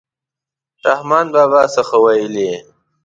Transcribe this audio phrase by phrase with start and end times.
[0.87, 2.49] رحمان بابا څه ښه ویلي.